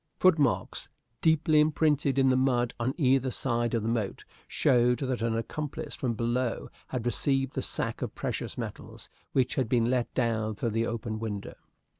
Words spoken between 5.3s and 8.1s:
accomplice from below had received the sack